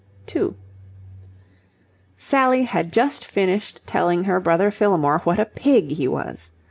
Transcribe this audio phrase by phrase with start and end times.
[0.25, 0.55] 2
[2.17, 6.51] Sally had just finished telling her brother Fillmore what a pig he was.